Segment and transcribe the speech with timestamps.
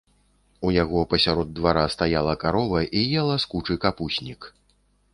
[0.67, 4.53] У яго пасярод двара стаяла карова і ела з кучы капуснік.